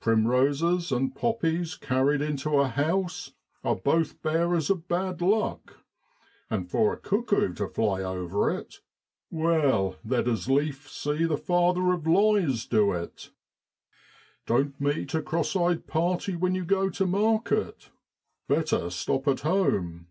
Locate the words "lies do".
12.06-12.92